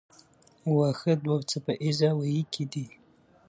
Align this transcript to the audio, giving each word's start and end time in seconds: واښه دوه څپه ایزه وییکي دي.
واښه 0.75 1.13
دوه 1.23 1.37
څپه 1.49 1.73
ایزه 1.83 2.09
وییکي 2.19 2.65
دي. 2.71 2.85